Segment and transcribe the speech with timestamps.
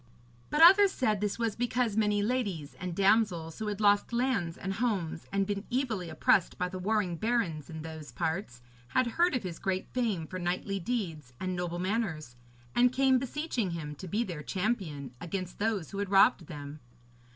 [0.49, 4.73] But others said this was because many ladies and damsels, who had lost lands and
[4.73, 9.43] homes and been evilly oppressed by the warring barons in those parts, had heard of
[9.43, 12.35] his great fame for knightly deeds and noble manners,
[12.73, 16.79] and came beseeching him to be their champion against those who had robbed them.